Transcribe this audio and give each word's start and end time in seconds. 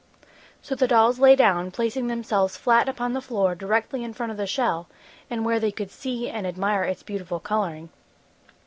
So 0.63 0.73
the 0.73 0.87
dolls 0.87 1.19
lay 1.19 1.35
down, 1.35 1.69
placing 1.69 2.07
themselves 2.07 2.57
flat 2.57 2.89
upon 2.89 3.13
the 3.13 3.21
floor 3.21 3.53
directly 3.53 4.03
in 4.03 4.13
front 4.15 4.31
of 4.31 4.37
the 4.39 4.47
shell 4.47 4.87
and 5.29 5.45
where 5.45 5.59
they 5.59 5.69
could 5.71 5.91
see 5.91 6.27
and 6.27 6.47
admire 6.47 6.81
its 6.83 7.03
beautiful 7.03 7.39
coloring. 7.39 7.89